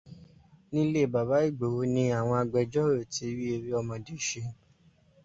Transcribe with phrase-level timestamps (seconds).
[0.73, 4.41] Nílé Bàbá Ìgbòho ni àwọn àgbẹjọ́rò ti rí eré ọmọdé ṣe